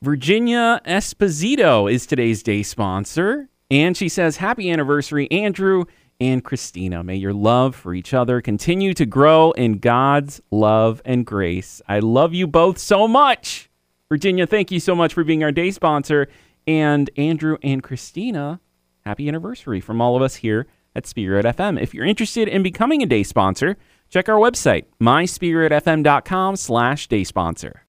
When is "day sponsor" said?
2.44-3.48, 15.50-16.28, 23.06-23.76, 27.08-27.82